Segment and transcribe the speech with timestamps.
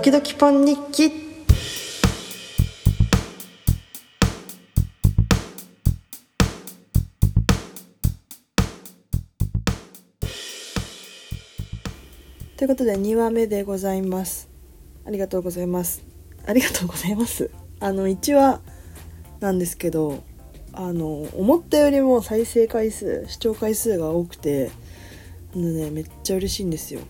[0.00, 1.10] 時々ポン日記。
[12.56, 14.48] ということで2話目でございます。
[15.04, 16.04] ありがとうございます。
[16.46, 17.50] ありがとうございます。
[17.80, 18.60] あの1話
[19.40, 20.22] なんですけど
[20.74, 24.70] あの思ったよりも再生回数視聴回数が多くて
[25.56, 27.00] あのねめっちゃ嬉しいんですよ。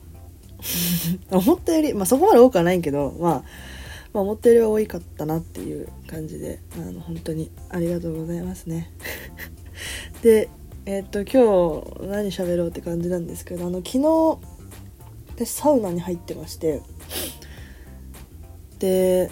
[1.30, 3.32] 思ったよりまあそこまで多くはないけど、まあ、
[4.12, 8.90] まあ思ったよりは多かったなっていう感じであの本当にありがとうございますね。
[10.22, 10.48] で
[10.86, 14.38] えっ、と今日何喋ろうって感じなんですけどあの昨日
[15.34, 16.80] 私サウナに入ってまして
[18.78, 19.30] で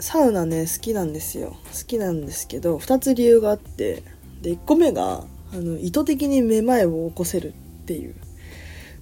[0.00, 1.56] サウナね好きなんですよ。
[1.72, 4.02] 好きなんですけど2つ理由があって
[4.42, 8.14] で1個目があの意図的にめまいを起こせるっていう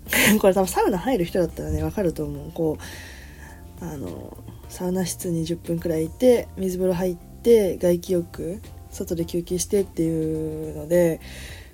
[0.41, 2.53] これ多分サウナ入る人だったらね分かると思う。
[2.53, 2.79] こ
[3.81, 4.37] うあの
[4.69, 11.21] サウナ室に10分くらいいて水風呂入って外気浴外で休憩してっていうので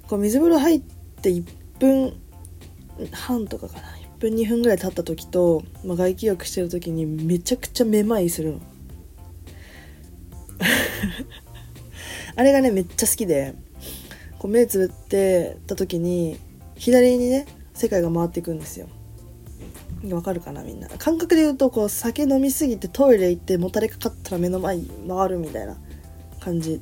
[0.08, 1.44] こう水風呂入って1
[1.78, 2.14] 分
[3.12, 3.88] 半とかかな。
[4.18, 8.60] 1分2分ぐらい経った時と、まあ、外気浴してる時にめちゃくちゃめまいするの。
[12.36, 13.54] あれがねめっちゃ好きで
[14.38, 16.36] こう目つぶってた時に
[16.76, 18.88] 左にね世界が回っていくんですよ。
[20.10, 20.88] わかるかなみんな。
[20.88, 25.76] 感覚で言うとこう酒飲みすぎてトイレ行ってもたれかかったら目の前に回るみたいな
[26.40, 26.80] 感じ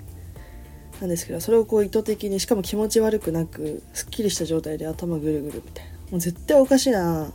[1.01, 5.93] なんですけどそれをこう意図的にしかも気持ち悪くなくすっきりした状態で頭ぐるぐるみたいな。
[6.11, 7.33] もう絶対おかしな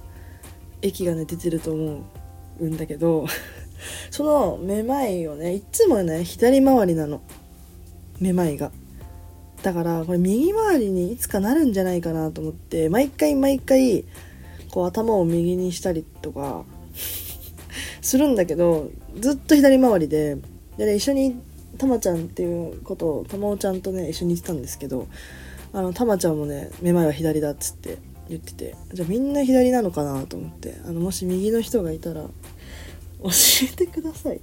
[0.82, 2.04] 液がね出てると思
[2.60, 3.28] うんだけど
[4.10, 7.22] そのめまいをねいつもね左回りなの。
[8.20, 8.72] めまいが。
[9.64, 14.04] だからこれ右回りにいつかなるんじゃないかなと思って毎回毎回
[14.70, 16.66] こう頭を右にしたりとか
[18.02, 20.38] するんだけどずっと左回りで
[20.78, 21.38] で、ね、一緒に
[21.78, 25.08] たまちゃんっていうことをたまおちゃんとね一緒に行ってたんですけど
[25.72, 27.98] あのたまちゃんもねめまいは左だっつって
[28.28, 33.30] 言っててじゃあみんな左なのかなと思ってあのもし右の人がいたら教
[33.72, 34.42] えてください。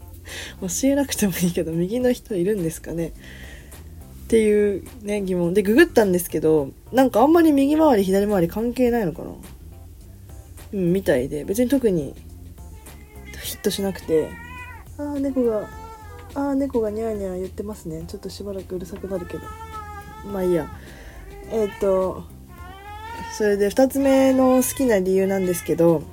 [0.60, 3.12] 教えなくてもいいけど右の人いるんですかね。
[4.30, 5.54] っていうね疑問。
[5.54, 9.30] でググったんですけどなんかあんまり右回り左回り関係ないのかな？
[10.72, 11.44] うんみたいで。
[11.44, 12.14] 別に特に
[13.42, 14.28] ヒットしなくて。
[14.98, 15.68] ああ猫が
[16.36, 18.04] ああ猫がニャーニャー言ってますね。
[18.06, 19.40] ちょっとしばらくうるさくなるけど。
[20.32, 20.70] まあいいや。
[21.50, 22.22] えっ、ー、と
[23.36, 26.04] それで2つ目の好きな理由なんですけど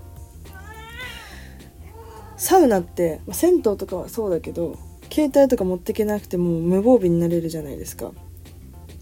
[2.35, 4.75] サウナって銭湯とかはそうだけど
[5.17, 8.11] 携帯とか持ってけなくても無防備になれるじゃないですか。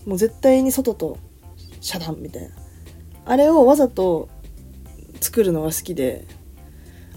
[0.06, 1.18] もう絶対に外と
[1.82, 2.50] 遮断みたいな。
[3.26, 4.30] あれをわざと
[5.20, 6.24] 作るのが好きで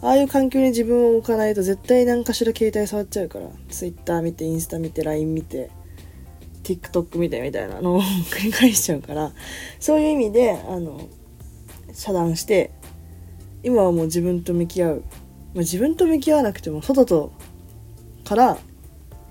[0.03, 3.47] ああいう環境に自分を置かないと絶対何かしら携帯触っちゃうから。
[3.71, 5.71] Twitter 見てインスタ見て LINE 見て
[6.65, 8.03] TikTok 見てみたいなのを
[8.35, 9.33] 繰り返しちゃうから。
[9.79, 11.03] そういう意味であの
[11.93, 12.73] 遮断して
[13.63, 15.03] 今はもう自分と向き合う、
[15.55, 17.33] まあ、自分と向き合わなくても外と
[18.25, 18.59] から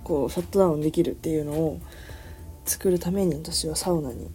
[0.07, 1.81] こうシャットダウンできるっていうのを
[2.63, 4.29] 作るために私はサウナに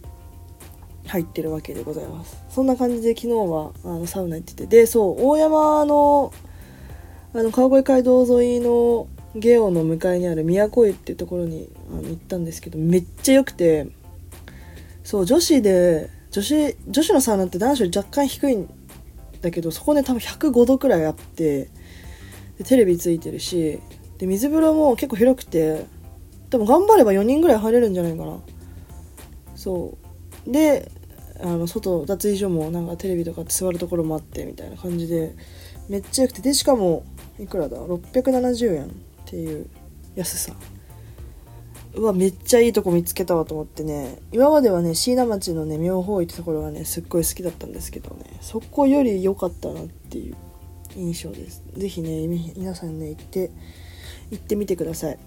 [1.07, 2.37] 入ってるわけでございます。
[2.49, 4.67] そんな感じで昨日はあのサウナ行ってて。
[4.67, 6.31] でそう大山の
[7.33, 13.87] あの川越街道沿いのゲオの向かいにある都湯っていうところにあの行ったんですけどめっちゃ良くて。
[15.03, 18.69] そう女子で女子女子のサウナって男子より若干低いん
[19.41, 21.69] だけどそこね多分105度くらいあって
[22.57, 23.81] でテレビついてるし
[24.17, 25.85] で水風呂も結構広くて
[26.49, 28.39] 多分頑張れば4人ぐらい入れるんじゃないかな。
[29.55, 29.97] そ
[30.47, 30.51] う。
[30.51, 30.91] で
[31.41, 35.35] あの外脱衣所もなんかテレビとか座るところもあってみたいな感じで
[35.89, 36.41] めっちゃ良くて。
[36.41, 37.03] でしかも
[37.39, 38.87] いくらだ？670円っ
[39.25, 39.67] ていう
[40.15, 40.53] 安さ。
[41.95, 44.17] うわめっちゃいいとこ見つけたわと思ってね。
[44.31, 48.25] 今まではね椎名町のね妙法院ってところがねすっごい好きだったんですけどね。
[48.41, 50.35] そこより良かったなっていう
[50.95, 51.63] 印象です。
[51.75, 53.51] 是非ね皆さんね行って
[54.31, 55.19] 行ってみてください。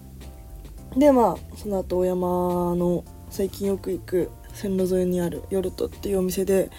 [0.95, 6.71] でまあその後大山の最近よく行く線路沿いにあるヨルトっていうお店で、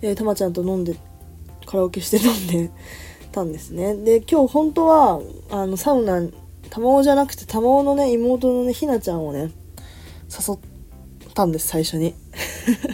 [0.00, 0.96] えー、たまちゃんと飲んで
[1.66, 2.70] カラオケして飲んで
[3.32, 3.94] たんですね。
[3.94, 6.22] で今日本当はあのサウナ
[6.70, 9.50] 玉緒じゃなくて玉緒のね妹のねひなちゃんをね
[10.30, 10.58] 誘っ
[11.34, 12.14] たんです最初に。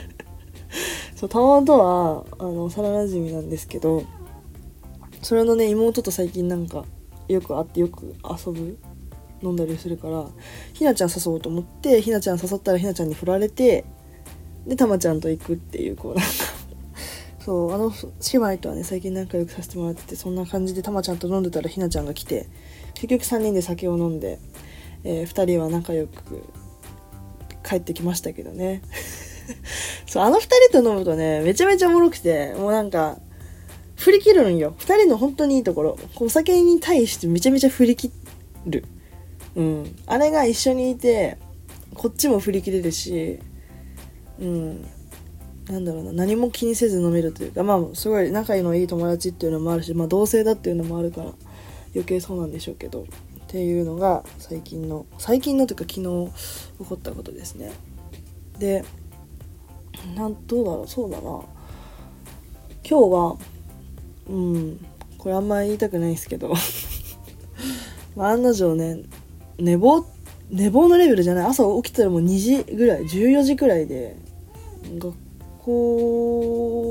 [1.14, 4.02] そう玉緒とはあの幼なじみなんですけど
[5.22, 6.84] それのね妹と最近なんか
[7.28, 8.78] よく会ってよく遊ぶ
[9.42, 10.26] 飲んだりするから
[10.72, 13.84] ひなちゃん誘おうと思ってひなちゃん誘ったらひなちゃんに振られて
[14.66, 16.30] でたまちゃんと行くっていうこうなんか。
[17.44, 17.92] そうあの
[18.32, 22.48] 姉妹とはね最近仲良くさせてもらっててそんな感じでたまちゃんと飲んでたらひなちゃんが来て
[22.94, 24.38] 結局3人で酒を飲んで、
[25.02, 26.42] えー、2人は仲良く
[27.62, 28.80] 帰ってきましたけどね。
[30.06, 30.40] そうあの2
[30.70, 33.18] 人と飲むとねめちゃめちゃおもろくてもうなんか
[34.04, 34.74] 振り切るんよ。
[34.80, 35.98] 2人の本当にいいところ。
[36.16, 38.12] お酒に対してめちゃめちゃ振り切
[38.66, 38.84] る。
[39.56, 39.96] うん。
[40.04, 41.38] あれが一緒にいて
[41.94, 43.38] こっちも振り切れるし
[44.38, 44.82] うん。
[45.70, 46.12] なんだろうな。
[46.12, 51.30] 何も気にせず飲めるというかまあすごい仲のいい友達っていうのもあるし、まあ、同性だっていうのもあるから
[51.94, 53.06] 余計そうなんでしょうけどっ
[53.48, 56.30] ていうのが最近の最近のというか昨日
[56.78, 57.72] 起こったことですね。
[58.58, 58.84] で
[60.14, 60.88] なんどうだろう。
[60.88, 61.40] そうだな。
[62.86, 63.53] 今日は
[64.28, 64.84] うん。
[65.18, 66.52] これあんまり言いたくないんですけど。
[68.16, 68.98] まあ案の定ね
[69.58, 70.04] 寝坊
[70.50, 71.46] 寝坊のレベルじゃない。
[71.46, 74.16] 朝起きたらもう2時ぐらい14時ぐらいで
[74.98, 75.14] 学
[75.62, 76.84] 校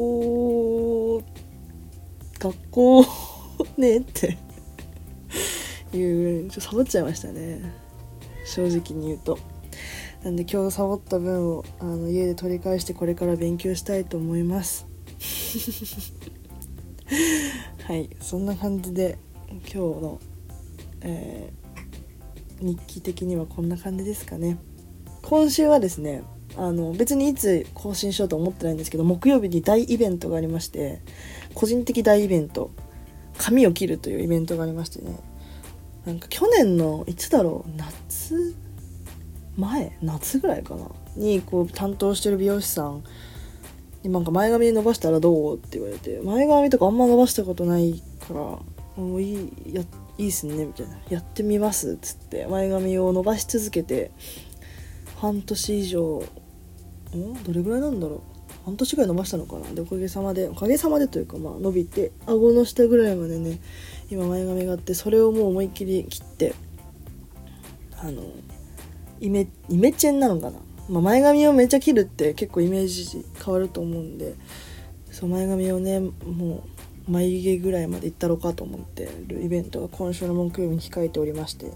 [2.40, 3.06] 学校
[3.78, 4.38] ねって。
[5.98, 7.62] いうちょっとサボっちゃいましたね。
[8.46, 9.38] 正直に言うと。
[10.24, 14.88] なんで今日サボった分をあの家で取り返してこれから勉強したいと思います。
[17.86, 19.18] はいそんな感じで
[19.50, 20.20] 今日の、
[21.02, 24.58] えー、日記的にはこんな感じですかね。
[25.22, 26.24] 今週はですね
[26.58, 31.02] あの別にいつ更新しようと思ってないんですけど木曜日に大イベントがありまして
[31.56, 32.72] 個人的大イベント
[33.38, 35.18] 髪を切るというイベントがありましてね。
[36.06, 38.56] なんか去年のいつだろう夏
[39.56, 43.04] 前夏ぐらいかなにこう担当してる美容師さん
[44.04, 45.56] なんか前髪伸ばしたらどう？
[45.56, 48.66] って言われて前髪とかあんま伸ばしたことないからも
[48.98, 49.82] ういいや
[50.18, 54.12] いいっすねみたいなやってみますっつって前髪を伸ばし続けて
[55.18, 56.24] 半年以上
[57.16, 57.44] ん？
[57.44, 58.22] どれぐらいなんだろう？
[58.66, 59.74] 半年ぐらい伸ばしたのかな？
[59.74, 63.60] でおかげさまでおかげさまでというかまあ伸びて顎の下ぐらいまでね
[64.12, 66.54] 今前髪があってそれをもう思いっきり切って
[68.00, 68.22] あの
[69.20, 70.60] イメイメチェンなのかな、
[70.90, 74.36] まあ、前髪をめっちゃ切るって結構イメージ変わると思うんで
[75.12, 76.64] そう前髪をねも
[77.08, 81.72] う眉毛ぐらいまでいったろうかと思ってるイベントが今週の木曜日に控えておりまして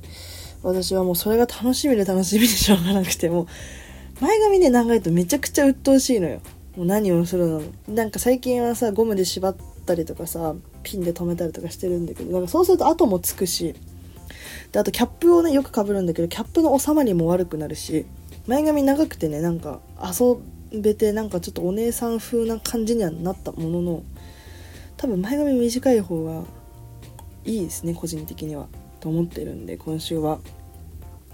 [0.64, 3.48] 私はもうそれが楽しみで楽しみでしょうがなくても
[4.20, 6.42] 前髪ね長いとめちゃくちゃ鬱陶しいのよ。
[6.76, 9.56] もう何をするのなんか最近はさゴムで縛っ
[9.86, 13.74] たりとかさピンで留めたりとかしてるんだけどなんかそうすると後もつくし
[14.72, 18.06] であとキャップをねよくかぶるんだけどキャップの収まりも悪くなるし
[18.48, 20.38] 前髪長くてねなんか遊
[20.80, 24.04] べてなんかちょっとお姉さん風な感じにはなったものの
[24.96, 26.44] 多分前髪短い方が
[27.46, 28.68] いいですね個人的には
[29.00, 30.40] と思ってるんで今週は、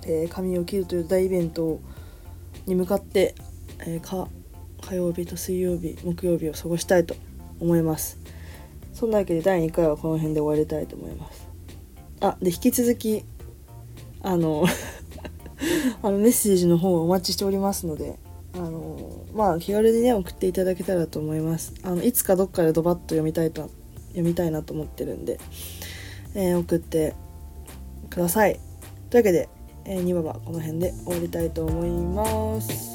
[0.03, 1.79] えー、髪を切るという大イベント
[2.65, 3.35] に向かって、
[3.79, 4.27] えー、
[4.81, 7.15] 火曜日と水曜日木曜日を過ごしたいと
[7.59, 8.17] 思います。
[8.93, 11.47] そんなわけで第2回はこの辺で終わりたいと思います。
[12.21, 13.25] あで引き続き
[14.21, 14.65] あの
[16.03, 18.19] あのメッセージの方をお待ちしておりますので
[18.53, 21.73] あのまあ気軽にね送っていただけたらと思います。
[21.81, 23.71] あのいつかどっかでドバッと読みたいと
[24.09, 25.39] 読みたいなと思ってるんで、
[26.35, 27.15] えー、送って
[28.09, 28.59] ください。
[29.09, 29.49] というわけで、
[29.85, 32.92] えー、2話はこの辺で終わりたいと思います。